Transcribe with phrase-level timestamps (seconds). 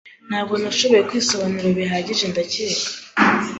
[0.29, 2.87] Ntabwo nashoboye kwisobanura bihagije ndakeka.